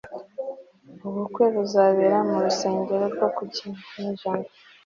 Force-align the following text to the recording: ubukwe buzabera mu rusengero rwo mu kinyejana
ubukwe 1.07 1.43
buzabera 1.55 2.17
mu 2.29 2.37
rusengero 2.45 3.05
rwo 3.13 3.27
mu 3.61 3.71
kinyejana 3.83 4.47